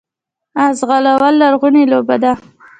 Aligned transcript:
اس 0.63 0.73
ځغلول 0.79 1.33
لرغونې 1.41 1.83
لوبه 1.91 2.15
ده 2.23 2.31